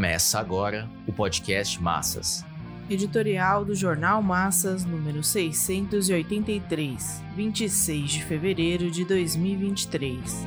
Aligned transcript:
Começa 0.00 0.40
agora 0.40 0.88
o 1.06 1.12
podcast 1.12 1.78
Massas. 1.82 2.42
Editorial 2.88 3.66
do 3.66 3.74
Jornal 3.74 4.22
Massas, 4.22 4.82
número 4.82 5.22
683, 5.22 7.22
26 7.36 8.10
de 8.10 8.24
fevereiro 8.24 8.90
de 8.90 9.04
2023. 9.04 10.46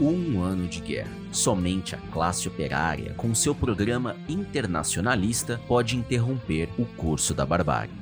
Um 0.00 0.40
ano 0.40 0.66
de 0.66 0.80
guerra. 0.80 1.12
Somente 1.30 1.94
a 1.94 1.98
classe 2.10 2.48
operária, 2.48 3.12
com 3.18 3.34
seu 3.34 3.54
programa 3.54 4.16
internacionalista, 4.26 5.60
pode 5.68 5.94
interromper 5.94 6.70
o 6.78 6.86
curso 6.86 7.34
da 7.34 7.44
barbárie. 7.44 7.99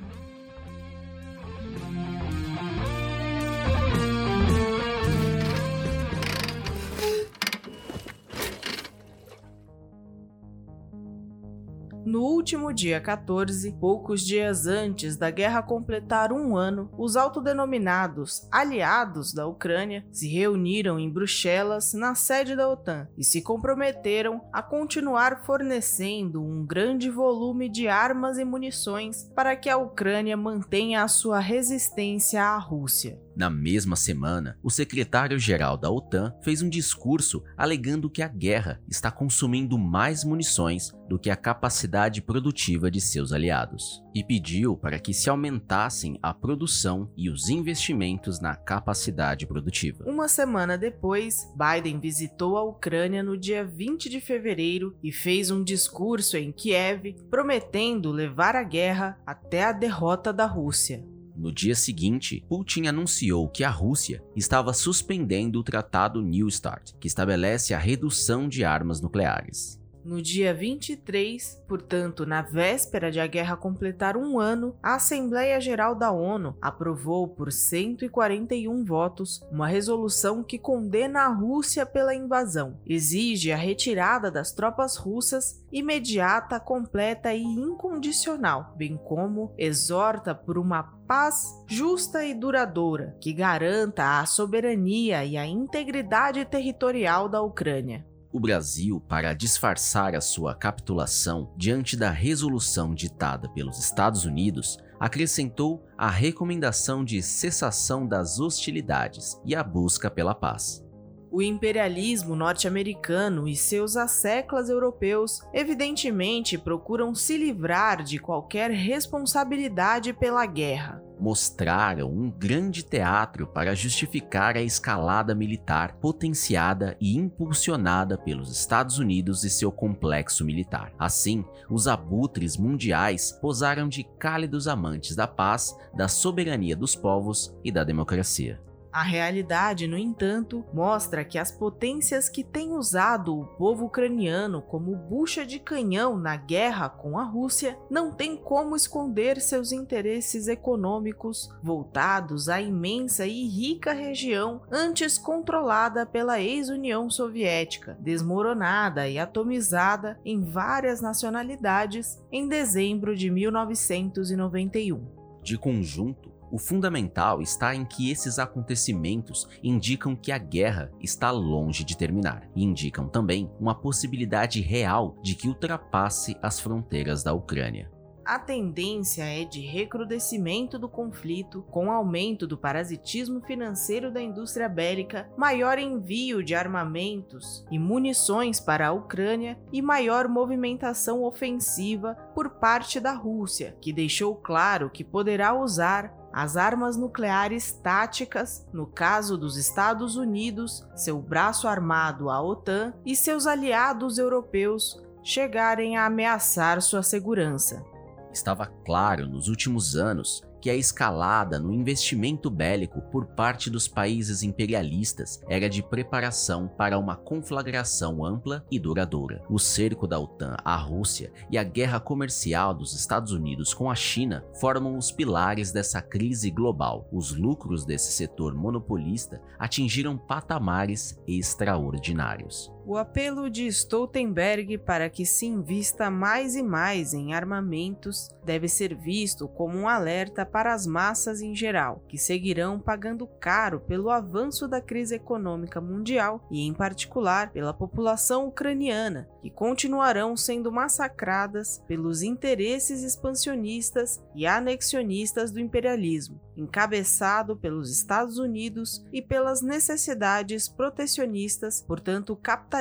No 12.05 12.23
último 12.23 12.73
dia 12.73 13.01
14, 13.01 13.73
poucos 13.73 14.23
dias 14.23 14.67
antes 14.67 15.17
da 15.17 15.31
guerra 15.31 15.63
completar 15.63 16.33
um 16.33 16.57
ano, 16.57 16.91
os 16.97 17.17
autodenominados 17.17 18.49
aliados 18.51 19.35
da 19.35 19.47
Ucrânia 19.47 20.07
se 20.11 20.29
reuniram 20.29 20.99
em 20.99 21.11
Bruxelas, 21.11 21.93
na 21.93 22.15
sede 22.15 22.57
da 22.57 22.69
OTAN, 22.69 23.09
e 23.17 23.25
se 23.25 23.43
comprometeram 23.43 24.41
a 24.53 24.63
continuar 24.63 25.45
fornecendo 25.45 26.43
um 26.43 26.65
grande 26.65 27.11
volume 27.11 27.69
de 27.69 27.89
armas 27.89 28.39
e 28.39 28.45
munições 28.45 29.31
para 29.35 29.55
que 29.55 29.69
a 29.69 29.77
Ucrânia 29.77 30.37
mantenha 30.37 31.03
a 31.03 31.09
sua 31.09 31.41
resistência 31.41 32.43
à 32.43 32.57
Rússia. 32.57 33.21
Na 33.39 33.49
mesma 33.49 33.95
semana, 33.95 34.59
o 34.65 34.69
secretário-geral 34.69 35.77
da 35.77 35.89
OTAN 35.89 36.35
fez 36.43 36.61
um 36.61 36.69
discurso 36.69 37.45
alegando 37.57 38.11
que 38.11 38.21
a 38.21 38.27
guerra 38.27 38.83
está 38.89 39.13
consumindo 39.13 39.79
mais 39.79 40.25
munições 40.25 40.93
do 41.09 41.21
que 41.21 41.31
a 41.31 41.37
capacidade 41.37 42.21
produtiva 42.21 42.91
de 42.91 43.01
seus 43.01 43.33
aliados, 43.33 44.03
e 44.13 44.25
pediu 44.25 44.77
para 44.77 44.99
que 44.99 45.15
se 45.15 45.31
aumentassem 45.31 46.19
a 46.21 46.35
produção 46.35 47.13
e 47.17 47.31
os 47.31 47.49
investimentos 47.49 48.41
na 48.41 48.57
capacidade 48.57 49.47
produtiva. 49.47 50.03
Uma 50.05 50.27
semana 50.27 50.77
depois, 50.77 51.49
Biden 51.55 52.01
visitou 52.01 52.57
a 52.57 52.65
Ucrânia 52.65 53.23
no 53.23 53.39
dia 53.39 53.65
20 53.65 54.11
de 54.11 54.21
fevereiro 54.21 54.97
e 55.01 55.13
fez 55.13 55.49
um 55.53 55.63
discurso 55.63 56.37
em 56.37 56.51
Kiev 56.51 57.15
prometendo 57.31 58.11
levar 58.11 58.57
a 58.57 58.65
guerra 58.65 59.17
até 59.25 59.63
a 59.63 59.71
derrota 59.71 60.33
da 60.33 60.45
Rússia. 60.45 61.07
No 61.39 61.53
dia 61.53 61.77
seguinte, 61.77 62.45
Putin 62.49 62.89
anunciou 62.89 63.49
que 63.49 63.63
a 63.63 63.71
Rússia 63.71 64.21
estava 64.35 64.73
suspendendo 64.73 65.61
o 65.61 65.63
Tratado 65.63 66.21
New 66.21 66.51
START, 66.51 66.95
que 66.99 67.07
estabelece 67.07 67.73
a 67.73 67.79
redução 67.79 68.49
de 68.49 68.65
armas 68.65 69.01
nucleares. 69.01 69.81
No 70.09 70.23
dia 70.23 70.55
23, 70.55 71.63
portanto, 71.69 72.25
na 72.25 72.41
véspera 72.41 73.13
de 73.13 73.21
a 73.21 73.27
guerra 73.27 73.59
completar 73.59 74.17
um 74.17 74.41
ano, 74.41 74.75
a 74.83 74.95
Assembleia 74.95 75.61
Geral 75.61 75.95
da 75.95 76.11
ONU 76.11 76.57
aprovou 76.63 77.29
por 77.29 77.53
141 77.53 78.87
votos 78.87 79.47
uma 79.53 79.69
resolução 79.69 80.43
que 80.43 80.59
condena 80.59 81.25
a 81.25 81.29
Rússia 81.29 81.85
pela 81.85 82.15
invasão, 82.15 82.81
exige 82.87 83.53
a 83.53 83.57
retirada 83.59 84.31
das 84.31 84.51
tropas 84.51 84.97
russas 84.97 85.63
imediata, 85.71 86.59
completa 86.59 87.35
e 87.35 87.43
incondicional, 87.43 88.73
bem 88.79 88.97
como 88.97 89.53
exorta 89.59 90.35
por 90.35 90.57
uma 90.57 90.85
paz 91.07 91.53
justa 91.67 92.25
e 92.25 92.33
duradoura 92.33 93.15
que 93.21 93.35
garanta 93.35 94.21
a 94.21 94.25
soberania 94.25 95.23
e 95.23 95.37
a 95.37 95.45
integridade 95.45 96.47
territorial 96.47 97.29
da 97.29 97.43
Ucrânia. 97.43 98.07
O 98.39 98.41
Brasil, 98.41 99.01
para 99.09 99.35
disfarçar 99.35 100.15
a 100.15 100.21
sua 100.21 100.55
capitulação 100.55 101.53
diante 101.57 101.97
da 101.97 102.11
resolução 102.11 102.95
ditada 102.95 103.49
pelos 103.49 103.81
Estados 103.81 104.25
Unidos, 104.25 104.79
acrescentou 105.01 105.85
a 105.99 106.09
recomendação 106.09 107.05
de 107.05 107.21
cessação 107.21 108.07
das 108.07 108.39
hostilidades 108.39 109.37
e 109.45 109.57
a 109.57 109.65
busca 109.65 110.09
pela 110.09 110.37
paz. 110.37 110.87
O 111.33 111.43
imperialismo 111.43 112.37
norte-americano 112.37 113.49
e 113.49 113.57
seus 113.57 113.97
asseclas 113.97 114.71
europeus 114.71 115.41
evidentemente 115.53 116.57
procuram 116.57 117.17
se 117.17 117.37
livrar 117.37 118.05
de 118.05 118.21
qualquer 118.21 118.71
responsabilidade 118.71 120.13
pela 120.13 120.47
guerra. 120.47 121.08
Mostraram 121.21 122.11
um 122.11 122.31
grande 122.31 122.83
teatro 122.83 123.47
para 123.47 123.75
justificar 123.75 124.57
a 124.57 124.63
escalada 124.63 125.35
militar 125.35 125.97
potenciada 125.97 126.97
e 127.01 127.17
impulsionada 127.17 128.17
pelos 128.17 128.51
Estados 128.51 128.99
Unidos 128.99 129.45
e 129.45 129.51
seu 129.51 129.73
complexo 129.73 130.45
militar. 130.45 130.93
Assim, 130.99 131.45
os 131.69 131.89
abutres 131.89 132.57
mundiais 132.57 133.33
posaram 133.33 133.89
de 133.89 134.05
cálidos 134.19 134.69
amantes 134.69 135.17
da 135.17 135.27
paz, 135.27 135.77
da 135.95 136.09
soberania 136.09 136.77
dos 136.77 136.95
povos 136.95 137.55
e 137.65 137.73
da 137.73 137.83
democracia. 137.83 138.68
A 138.99 139.03
realidade, 139.03 139.87
no 139.87 139.97
entanto, 139.97 140.65
mostra 140.75 141.25
que 141.25 141.39
as 141.39 141.53
potências 141.53 142.29
que 142.29 142.43
têm 142.43 142.73
usado 142.73 143.33
o 143.33 143.47
povo 143.47 143.87
ucraniano 143.87 144.61
como 144.61 144.97
bucha 144.97 145.47
de 145.47 145.61
canhão 145.61 146.19
na 146.19 146.35
guerra 146.35 146.89
com 146.89 147.17
a 147.17 147.23
Rússia 147.23 147.79
não 147.89 148.11
têm 148.11 148.37
como 148.37 148.75
esconder 148.75 149.41
seus 149.41 149.71
interesses 149.71 150.49
econômicos 150.49 151.49
voltados 151.63 152.49
à 152.49 152.61
imensa 152.61 153.25
e 153.25 153.47
rica 153.47 153.93
região 153.93 154.63
antes 154.69 155.17
controlada 155.17 156.05
pela 156.05 156.41
ex-União 156.41 157.09
Soviética, 157.09 157.97
desmoronada 158.01 159.09
e 159.09 159.17
atomizada 159.17 160.19
em 160.25 160.43
várias 160.43 161.01
nacionalidades 161.01 162.21
em 162.33 162.49
dezembro 162.49 163.15
de 163.15 163.31
1991. 163.31 165.07
De 165.41 165.57
conjunto, 165.57 166.37
o 166.51 166.59
fundamental 166.59 167.41
está 167.43 167.75
em 167.75 167.85
que 167.85 168.11
esses 168.11 168.39
acontecimentos 168.39 169.49
indicam 169.63 170.17
que 170.17 170.33
a 170.33 170.39
guerra 170.39 170.91
está 171.01 171.31
longe 171.31 171.85
de 171.85 171.97
terminar 171.97 172.49
e 172.55 172.65
indicam 172.65 173.09
também 173.09 173.51
uma 173.61 173.75
possibilidade 173.75 174.61
real 174.61 175.17
de 175.23 175.35
que 175.35 175.49
ultrapasse 175.49 176.37
as 176.43 176.61
fronteiras 176.61 177.23
da 177.23 177.33
Ucrânia. 177.33 177.91
A 178.29 178.39
tendência 178.39 179.25
é 179.25 179.43
de 179.43 179.63
recrudescimento 179.63 180.79
do 180.79 180.87
conflito, 180.87 181.63
com 181.71 181.91
aumento 181.91 182.47
do 182.47 182.59
parasitismo 182.59 183.41
financeiro 183.41 184.13
da 184.13 184.21
indústria 184.21 184.69
bélica, 184.69 185.27
maior 185.35 185.79
envio 185.79 186.45
de 186.45 186.55
armamentos 186.55 187.65
e 187.71 187.79
munições 187.79 188.61
para 188.61 188.89
a 188.89 188.93
Ucrânia 188.93 189.59
e 189.73 189.81
maior 189.81 190.29
movimentação 190.29 191.25
ofensiva 191.25 192.17
por 192.35 192.51
parte 192.51 193.01
da 193.01 193.15
Rússia, 193.15 193.75
que 193.81 193.95
deixou 193.95 194.35
claro 194.37 194.91
que 194.91 195.03
poderá 195.03 195.59
usar 195.59 196.18
as 196.33 196.57
armas 196.57 196.97
nucleares 196.97 197.73
táticas, 197.73 198.67
no 198.73 198.87
caso 198.87 199.37
dos 199.37 199.57
Estados 199.57 200.17
Unidos, 200.17 200.87
seu 200.95 201.21
braço 201.21 201.67
armado, 201.67 202.31
a 202.31 202.41
OTAN, 202.41 202.95
e 203.05 203.17
seus 203.17 203.47
aliados 203.47 204.19
europeus 204.19 205.03
chegarem 205.23 205.97
a 205.97 206.07
ameaçar 206.07 206.81
sua 206.81 207.03
segurança. 207.03 207.85
Estava 208.33 208.67
claro 208.85 209.27
nos 209.27 209.49
últimos 209.49 209.97
anos 209.97 210.43
que 210.61 210.71
a 210.71 210.75
escalada 210.75 211.59
no 211.59 211.73
investimento 211.73 212.51
bélico 212.51 213.01
por 213.11 213.27
parte 213.27 213.71
dos 213.71 213.87
países 213.87 214.43
imperialistas 214.43 215.41
era 215.49 215.69
de 215.69 215.83
preparação 215.83 216.69
para 216.69 216.99
uma 216.99 217.17
conflagração 217.17 218.25
ampla 218.25 218.65
e 218.71 218.79
duradoura. 218.79 219.43
O 219.49 219.59
cerco 219.59 220.07
da 220.07 220.19
OTAN 220.19 220.57
à 220.65 220.77
Rússia 220.77 221.33
e 221.51 221.59
a 221.59 221.65
guerra 221.65 222.01
comercial 222.01 222.75
dos 222.75 222.95
Estados 222.95 223.33
Unidos 223.33 223.73
com 223.75 223.91
a 223.91 223.95
China 223.95 224.45
formam 224.61 224.97
os 224.97 225.13
pilares 225.13 225.73
dessa 225.73 226.01
crise 226.01 226.51
global. 226.51 227.09
Os 227.13 227.35
lucros 227.35 227.85
desse 227.85 228.13
setor 228.13 228.55
monopolista 228.55 229.41
atingiram 229.59 230.17
patamares 230.17 231.19
extraordinários. 231.27 232.73
O 232.91 232.97
apelo 232.97 233.51
de 233.51 233.67
Stoltenberg 233.67 234.79
para 234.79 235.11
que 235.11 235.27
se 235.27 235.45
invista 235.45 236.11
mais 236.11 236.57
e 236.57 236.63
mais 236.63 237.13
em 237.13 237.35
armamentos 237.35 238.31
deve 238.43 238.67
ser 238.67 238.95
visto 238.95 239.47
como 239.47 239.77
um 239.77 239.87
alerta 239.87 240.47
para 240.47 240.73
as 240.73 240.87
massas 240.87 241.43
em 241.43 241.55
geral, 241.55 242.03
que 242.09 242.17
seguirão 242.17 242.81
pagando 242.81 243.27
caro 243.27 243.79
pelo 243.79 244.09
avanço 244.09 244.67
da 244.67 244.81
crise 244.81 245.17
econômica 245.17 245.83
mundial 245.83 246.43
e, 246.51 246.67
em 246.67 246.73
particular, 246.73 247.53
pela 247.53 247.75
população 247.75 248.47
ucraniana, 248.47 249.29
que 249.43 249.51
continuarão 249.51 250.35
sendo 250.35 250.73
massacradas 250.73 251.85
pelos 251.87 252.23
interesses 252.23 253.03
expansionistas 253.03 254.19
e 254.35 254.47
anexionistas 254.47 255.51
do 255.51 255.61
imperialismo 255.61 256.41
encabeçado 256.59 257.57
pelos 257.57 257.89
Estados 257.89 258.37
Unidos 258.37 259.05
e 259.13 259.23
pelas 259.23 259.63
necessidades 259.63 260.69
protecionistas, 260.69 261.85
portanto 261.87 262.35
capitalistas, 262.35 262.78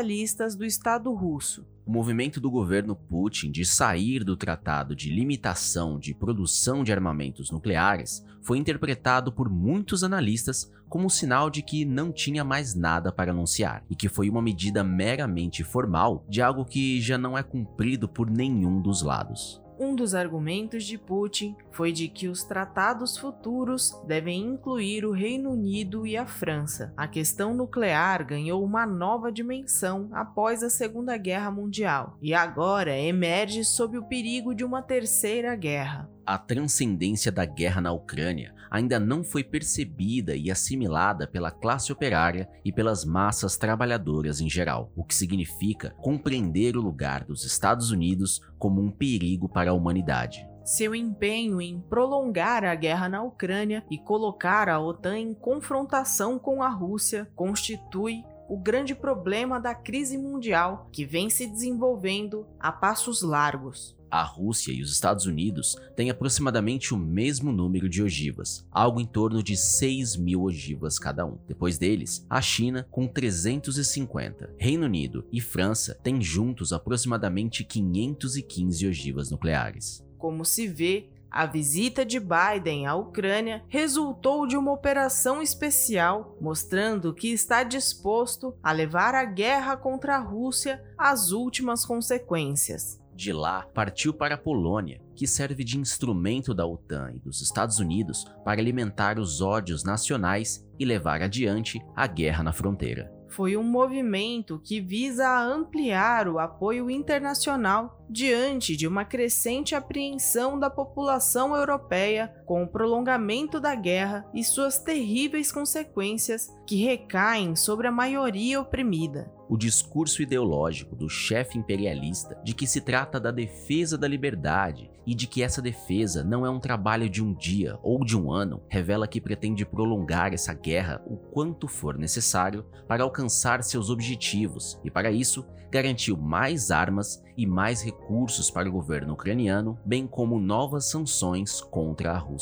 do 0.56 0.64
Estado 0.64 1.12
russo. 1.12 1.66
O 1.84 1.92
movimento 1.92 2.40
do 2.40 2.52
governo 2.52 2.96
Putin 2.96 3.50
de 3.50 3.66
sair 3.66 4.24
do 4.24 4.38
Tratado 4.38 4.96
de 4.96 5.10
Limitação 5.10 5.98
de 5.98 6.14
Produção 6.14 6.84
de 6.84 6.92
Armamentos 6.92 7.50
Nucleares 7.50 8.24
foi 8.42 8.60
interpretado 8.60 9.32
por 9.32 9.50
muitos 9.50 10.04
analistas 10.04 10.72
como 10.88 11.10
sinal 11.10 11.50
de 11.50 11.64
que 11.64 11.84
não 11.84 12.12
tinha 12.12 12.44
mais 12.44 12.76
nada 12.76 13.12
para 13.12 13.32
anunciar 13.32 13.84
e 13.90 13.96
que 13.96 14.08
foi 14.08 14.30
uma 14.30 14.42
medida 14.42 14.84
meramente 14.84 15.64
formal 15.64 16.24
de 16.30 16.42
algo 16.42 16.64
que 16.64 17.02
já 17.02 17.18
não 17.18 17.36
é 17.36 17.42
cumprido 17.42 18.08
por 18.08 18.30
nenhum 18.30 18.80
dos 18.80 19.02
lados. 19.02 19.60
Um 19.80 19.96
dos 19.96 20.16
argumentos 20.16 20.84
de 20.84 20.98
Putin 20.98 21.56
foi 21.72 21.92
de 21.92 22.08
que 22.08 22.28
os 22.28 22.44
tratados 22.44 23.18
futuros 23.18 23.92
devem 24.08 24.44
incluir 24.44 25.06
o 25.06 25.12
Reino 25.12 25.52
Unido 25.52 26.08
e 26.08 26.18
a 26.18 26.26
França. 26.26 26.92
A 26.98 27.08
questão 27.08 27.54
nuclear 27.54 28.26
ganhou 28.26 28.64
uma 28.64 28.88
nova 28.88 29.32
dimensão 29.32 30.10
após 30.12 30.64
a 30.64 30.70
Segunda 30.70 31.16
Guerra 31.16 31.52
Mundial 31.52 32.18
e 32.22 32.34
agora 32.34 32.98
emerge 32.98 33.64
sob 33.64 33.98
o 33.98 34.06
perigo 34.06 34.56
de 34.56 34.64
uma 34.64 34.82
terceira 34.82 35.56
guerra 35.56 36.10
a 36.28 36.38
transcendência 36.38 37.32
da 37.32 37.46
guerra 37.46 37.80
na 37.80 37.94
Ucrânia 37.94 38.54
ainda 38.70 39.00
não 39.00 39.24
foi 39.24 39.46
percebida 39.46 40.36
e 40.36 40.52
assimilada 40.52 41.26
pela 41.26 41.50
classe 41.50 41.90
operária 41.94 42.50
e 42.66 42.72
pelas 42.72 43.06
massas 43.06 43.56
trabalhadoras 43.56 44.42
em 44.42 44.50
geral, 44.50 44.92
o 44.94 45.06
que 45.06 45.16
significa 45.16 45.96
compreender 46.02 46.76
o 46.76 46.82
lugar 46.82 47.24
dos 47.24 47.46
Estados 47.46 47.92
Unidos 47.92 48.42
como 48.60 48.82
um 48.82 48.92
perigo 48.92 49.48
para 49.48 49.72
a 49.72 49.74
humanidade. 49.74 50.46
Seu 50.66 50.94
empenho 50.94 51.62
em 51.62 51.80
prolongar 51.80 52.66
a 52.66 52.76
guerra 52.76 53.08
na 53.08 53.24
Ucrânia 53.24 53.86
e 53.90 53.98
colocar 53.98 54.68
a 54.68 54.78
OTAN 54.78 55.18
em 55.18 55.34
confrontação 55.34 56.38
com 56.38 56.62
a 56.62 56.68
Rússia 56.68 57.32
constitui 57.38 58.22
o 58.50 58.58
grande 58.58 58.94
problema 58.94 59.62
da 59.62 59.74
crise 59.74 60.18
mundial 60.18 60.90
que 60.92 61.06
vem 61.06 61.30
se 61.30 61.48
desenvolvendo 61.48 62.46
a 62.60 62.70
passos 62.70 63.22
largos. 63.22 63.97
A 64.10 64.24
Rússia 64.24 64.72
e 64.72 64.82
os 64.82 64.92
Estados 64.92 65.26
Unidos 65.26 65.76
têm 65.96 66.10
aproximadamente 66.10 66.94
o 66.94 66.98
mesmo 66.98 67.52
número 67.52 67.90
de 67.90 68.02
ogivas, 68.02 68.66
algo 68.72 69.00
em 69.00 69.06
torno 69.06 69.44
de 69.44 69.56
6 69.56 70.16
mil 70.16 70.44
ogivas 70.44 70.98
cada 70.98 71.26
um. 71.26 71.38
Depois 71.48 71.78
deles, 71.78 72.26
a 72.30 72.42
China 72.42 72.88
com 72.90 73.08
350. 73.08 74.56
Reino 74.58 74.86
Unido 74.86 75.26
e 75.32 75.42
França 75.42 75.96
têm 76.04 76.22
juntos 76.22 76.74
aproximadamente 76.74 77.64
515 77.64 78.88
ogivas 78.88 79.32
nucleares. 79.32 80.06
Como 80.18 80.44
se 80.44 80.68
vê, 80.68 81.10
a 81.30 81.46
visita 81.46 82.06
de 82.06 82.20
Biden 82.20 82.88
à 82.88 82.96
Ucrânia 82.96 83.64
resultou 83.68 84.48
de 84.48 84.56
uma 84.56 84.72
operação 84.72 85.42
especial, 85.42 86.36
mostrando 86.40 87.14
que 87.14 87.32
está 87.32 87.64
disposto 87.64 88.56
a 88.64 88.72
levar 88.72 89.14
a 89.14 89.26
guerra 89.26 89.76
contra 89.78 90.16
a 90.16 90.20
Rússia 90.20 90.84
às 90.98 91.32
últimas 91.32 91.86
consequências. 91.86 93.00
De 93.18 93.34
lá, 93.34 93.66
partiu 93.74 94.14
para 94.14 94.36
a 94.36 94.38
Polônia, 94.38 95.02
que 95.16 95.26
serve 95.26 95.64
de 95.64 95.80
instrumento 95.80 96.54
da 96.54 96.68
OTAN 96.68 97.14
e 97.16 97.20
dos 97.20 97.42
Estados 97.42 97.80
Unidos 97.80 98.26
para 98.46 98.62
alimentar 98.62 99.18
os 99.18 99.42
ódios 99.42 99.84
nacionais 99.84 100.64
e 100.78 100.86
levar 100.86 101.24
adiante 101.24 101.84
a 101.96 102.06
guerra 102.06 102.44
na 102.44 102.54
fronteira. 102.54 103.12
Foi 103.28 103.58
um 103.58 103.64
movimento 103.64 104.62
que 104.64 104.80
visa 104.80 105.28
ampliar 105.44 106.28
o 106.28 106.38
apoio 106.38 106.92
internacional 106.92 108.06
diante 108.08 108.78
de 108.78 108.88
uma 108.88 109.04
crescente 109.04 109.74
apreensão 109.74 110.60
da 110.60 110.70
população 110.70 111.56
europeia 111.56 112.32
com 112.48 112.64
o 112.64 112.68
prolongamento 112.68 113.60
da 113.60 113.76
guerra 113.76 114.26
e 114.34 114.42
suas 114.42 114.80
terríveis 114.80 115.52
consequências 115.52 116.50
que 116.66 116.78
recaem 116.78 117.58
sobre 117.58 117.88
a 117.88 117.92
maioria 117.92 118.60
oprimida. 118.62 119.30
O 119.50 119.58
discurso 119.58 120.22
ideológico 120.22 120.96
do 120.96 121.10
chefe 121.10 121.58
imperialista 121.58 122.40
de 122.44 122.54
que 122.54 122.66
se 122.66 122.82
trata 122.82 123.20
da 123.20 123.32
defesa 123.32 123.98
da 123.98 124.08
liberdade 124.08 124.90
e 125.06 125.14
de 125.14 125.28
que 125.28 125.44
essa 125.44 125.62
defesa 125.62 126.24
não 126.24 126.46
é 126.46 126.50
um 126.50 126.60
trabalho 126.60 127.10
de 127.10 127.24
um 127.24 127.34
dia 127.34 127.78
ou 127.84 128.04
de 128.04 128.18
um 128.18 128.32
ano 128.32 128.62
revela 128.70 129.08
que 129.08 129.22
pretende 129.22 129.66
prolongar 129.66 130.34
essa 130.34 130.54
guerra 130.54 131.02
o 131.06 131.18
quanto 131.18 131.68
for 131.68 131.98
necessário 131.98 132.66
para 132.88 133.04
alcançar 133.04 133.64
seus 133.64 133.90
objetivos 133.90 134.80
e, 134.84 134.92
para 134.92 135.12
isso, 135.12 135.46
garantiu 135.72 136.18
mais 136.18 136.72
armas 136.72 137.24
e 137.36 137.46
mais 137.46 137.82
recursos 137.82 138.50
para 138.50 138.68
o 138.68 138.72
governo 138.72 139.14
ucraniano, 139.14 139.78
bem 139.86 140.08
como 140.08 140.40
novas 140.40 140.90
sanções 140.90 141.62
contra 141.62 142.12
a 142.12 142.18
Rússia 142.18 142.37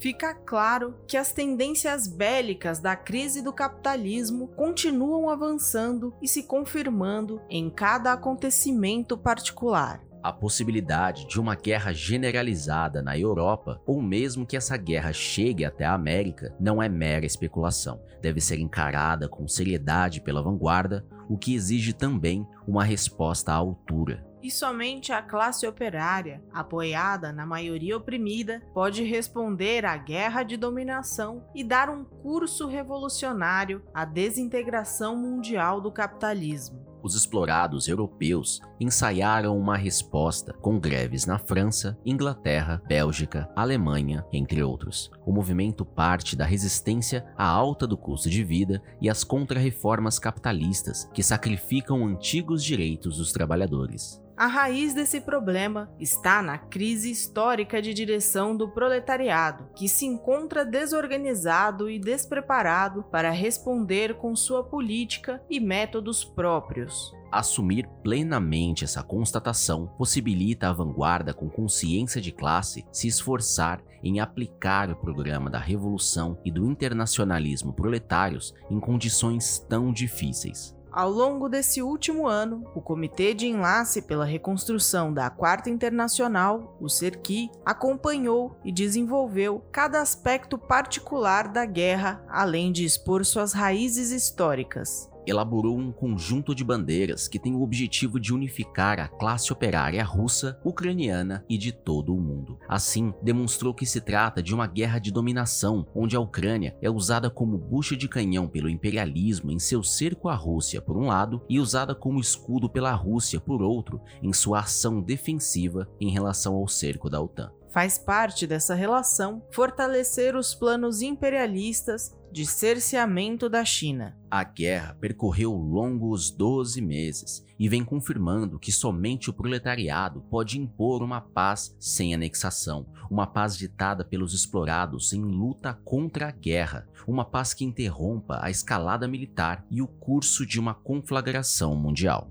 fica 0.00 0.34
claro 0.34 0.94
que 1.06 1.16
as 1.16 1.30
tendências 1.30 2.08
bélicas 2.08 2.80
da 2.80 2.96
crise 2.96 3.42
do 3.42 3.52
capitalismo 3.52 4.48
continuam 4.48 5.28
avançando 5.28 6.14
e 6.22 6.26
se 6.26 6.42
confirmando 6.42 7.40
em 7.50 7.68
cada 7.68 8.12
acontecimento 8.12 9.16
particular. 9.16 10.02
A 10.22 10.32
possibilidade 10.32 11.26
de 11.26 11.40
uma 11.40 11.54
guerra 11.54 11.92
generalizada 11.92 13.02
na 13.02 13.18
Europa, 13.18 13.80
ou 13.86 14.02
mesmo 14.02 14.46
que 14.46 14.56
essa 14.56 14.76
guerra 14.76 15.12
chegue 15.12 15.64
até 15.64 15.84
a 15.84 15.94
América, 15.94 16.54
não 16.60 16.82
é 16.82 16.88
mera 16.88 17.24
especulação. 17.24 18.02
Deve 18.20 18.40
ser 18.40 18.58
encarada 18.58 19.28
com 19.28 19.48
seriedade 19.48 20.20
pela 20.20 20.42
vanguarda, 20.42 21.06
o 21.28 21.38
que 21.38 21.54
exige 21.54 21.92
também 21.92 22.46
uma 22.66 22.84
resposta 22.84 23.52
à 23.52 23.54
altura. 23.54 24.29
E 24.42 24.50
somente 24.50 25.12
a 25.12 25.22
classe 25.22 25.66
operária, 25.66 26.42
apoiada 26.52 27.32
na 27.32 27.44
maioria 27.46 27.96
oprimida, 27.96 28.62
pode 28.72 29.02
responder 29.02 29.84
à 29.84 29.96
guerra 29.96 30.42
de 30.42 30.56
dominação 30.56 31.44
e 31.54 31.62
dar 31.62 31.90
um 31.90 32.04
curso 32.04 32.66
revolucionário 32.66 33.82
à 33.92 34.04
desintegração 34.04 35.14
mundial 35.14 35.80
do 35.80 35.92
capitalismo 35.92 36.89
os 37.02 37.14
explorados 37.14 37.88
europeus 37.88 38.60
ensaiaram 38.78 39.58
uma 39.58 39.76
resposta 39.76 40.52
com 40.54 40.78
greves 40.78 41.26
na 41.26 41.38
França, 41.38 41.98
Inglaterra, 42.04 42.82
Bélgica, 42.86 43.50
Alemanha, 43.54 44.24
entre 44.32 44.62
outros. 44.62 45.10
O 45.26 45.32
movimento 45.32 45.84
parte 45.84 46.36
da 46.36 46.44
resistência 46.44 47.26
à 47.36 47.46
alta 47.46 47.86
do 47.86 47.96
custo 47.96 48.30
de 48.30 48.42
vida 48.42 48.82
e 49.00 49.08
às 49.08 49.24
contrarreformas 49.24 50.18
capitalistas 50.18 51.08
que 51.12 51.22
sacrificam 51.22 52.06
antigos 52.06 52.64
direitos 52.64 53.18
dos 53.18 53.32
trabalhadores. 53.32 54.20
A 54.40 54.46
raiz 54.46 54.94
desse 54.94 55.20
problema 55.20 55.92
está 56.00 56.40
na 56.40 56.56
crise 56.56 57.10
histórica 57.10 57.82
de 57.82 57.92
direção 57.92 58.56
do 58.56 58.70
proletariado, 58.70 59.68
que 59.76 59.86
se 59.86 60.06
encontra 60.06 60.64
desorganizado 60.64 61.90
e 61.90 61.98
despreparado 61.98 63.02
para 63.02 63.28
responder 63.28 64.14
com 64.14 64.34
sua 64.34 64.64
política 64.64 65.42
e 65.50 65.60
métodos 65.60 66.24
próprios. 66.24 66.89
Assumir 67.30 67.88
plenamente 68.02 68.82
essa 68.82 69.04
constatação 69.04 69.86
possibilita 69.96 70.68
a 70.68 70.72
vanguarda 70.72 71.32
com 71.32 71.48
consciência 71.48 72.20
de 72.20 72.32
classe 72.32 72.84
se 72.90 73.06
esforçar 73.06 73.80
em 74.02 74.18
aplicar 74.18 74.90
o 74.90 74.96
programa 74.96 75.48
da 75.48 75.58
revolução 75.58 76.36
e 76.44 76.50
do 76.50 76.66
internacionalismo 76.66 77.72
proletários 77.72 78.52
em 78.68 78.80
condições 78.80 79.64
tão 79.68 79.92
difíceis. 79.92 80.74
Ao 80.90 81.08
longo 81.08 81.48
desse 81.48 81.80
último 81.80 82.26
ano, 82.26 82.64
o 82.74 82.80
Comitê 82.80 83.32
de 83.32 83.46
Enlace 83.46 84.02
pela 84.02 84.24
Reconstrução 84.24 85.14
da 85.14 85.30
Quarta 85.30 85.70
Internacional, 85.70 86.76
o 86.80 86.88
CERQui, 86.88 87.48
acompanhou 87.64 88.56
e 88.64 88.72
desenvolveu 88.72 89.64
cada 89.70 90.00
aspecto 90.00 90.58
particular 90.58 91.46
da 91.46 91.64
guerra, 91.64 92.24
além 92.28 92.72
de 92.72 92.84
expor 92.84 93.24
suas 93.24 93.52
raízes 93.52 94.10
históricas 94.10 95.09
elaborou 95.26 95.78
um 95.78 95.92
conjunto 95.92 96.54
de 96.54 96.64
bandeiras 96.64 97.28
que 97.28 97.38
tem 97.38 97.54
o 97.54 97.62
objetivo 97.62 98.18
de 98.18 98.32
unificar 98.32 98.98
a 99.00 99.08
classe 99.08 99.52
operária 99.52 100.02
russa, 100.04 100.60
ucraniana 100.64 101.44
e 101.48 101.56
de 101.56 101.72
todo 101.72 102.14
o 102.14 102.20
mundo. 102.20 102.58
Assim, 102.68 103.12
demonstrou 103.22 103.74
que 103.74 103.86
se 103.86 104.00
trata 104.00 104.42
de 104.42 104.54
uma 104.54 104.66
guerra 104.66 104.98
de 104.98 105.10
dominação, 105.10 105.86
onde 105.94 106.16
a 106.16 106.20
Ucrânia 106.20 106.76
é 106.80 106.90
usada 106.90 107.30
como 107.30 107.58
bucha 107.58 107.96
de 107.96 108.08
canhão 108.08 108.48
pelo 108.48 108.68
imperialismo 108.68 109.50
em 109.50 109.58
seu 109.58 109.82
cerco 109.82 110.28
à 110.28 110.34
Rússia, 110.34 110.80
por 110.80 110.96
um 110.96 111.06
lado, 111.06 111.42
e 111.48 111.58
usada 111.58 111.94
como 111.94 112.20
escudo 112.20 112.68
pela 112.68 112.92
Rússia, 112.92 113.40
por 113.40 113.62
outro, 113.62 114.00
em 114.22 114.32
sua 114.32 114.60
ação 114.60 115.00
defensiva 115.00 115.88
em 116.00 116.10
relação 116.10 116.54
ao 116.54 116.66
cerco 116.68 117.08
da 117.08 117.20
OTAN. 117.20 117.52
Faz 117.70 117.98
parte 117.98 118.46
dessa 118.48 118.74
relação 118.74 119.42
fortalecer 119.52 120.34
os 120.34 120.54
planos 120.54 121.02
imperialistas 121.02 122.16
de 122.32 122.46
cerceamento 122.46 123.48
da 123.48 123.64
China. 123.64 124.16
A 124.30 124.44
guerra 124.44 124.96
percorreu 125.00 125.52
longos 125.52 126.30
12 126.30 126.80
meses 126.80 127.44
e 127.58 127.68
vem 127.68 127.84
confirmando 127.84 128.58
que 128.58 128.72
somente 128.72 129.28
o 129.28 129.32
proletariado 129.32 130.20
pode 130.30 130.58
impor 130.58 131.02
uma 131.02 131.20
paz 131.20 131.76
sem 131.78 132.14
anexação, 132.14 132.86
uma 133.10 133.26
paz 133.26 133.56
ditada 133.56 134.04
pelos 134.04 134.32
explorados 134.32 135.12
em 135.12 135.20
luta 135.20 135.74
contra 135.84 136.28
a 136.28 136.30
guerra, 136.30 136.88
uma 137.06 137.24
paz 137.24 137.52
que 137.52 137.64
interrompa 137.64 138.38
a 138.40 138.50
escalada 138.50 139.08
militar 139.08 139.66
e 139.70 139.82
o 139.82 139.86
curso 139.86 140.46
de 140.46 140.60
uma 140.60 140.74
conflagração 140.74 141.74
mundial. 141.74 142.30